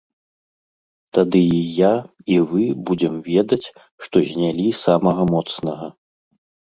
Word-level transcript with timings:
Тады 1.17 1.41
і 1.57 1.57
я, 1.79 1.91
і 2.35 2.39
вы 2.53 2.63
будзем 2.91 3.13
ведаць, 3.27 3.67
што 4.07 4.15
знялі 4.31 4.65
самага 4.85 5.23
моцнага. 5.33 5.85